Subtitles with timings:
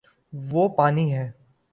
[0.33, 1.29] وہ پانی ہے